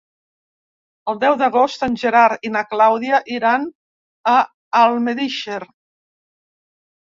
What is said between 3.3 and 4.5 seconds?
iran a